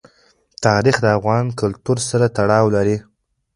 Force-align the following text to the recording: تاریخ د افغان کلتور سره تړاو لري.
تاریخ 0.65 0.95
د 1.01 1.05
افغان 1.17 1.45
کلتور 1.59 1.97
سره 2.09 2.25
تړاو 2.37 2.65
لري. 2.75 2.97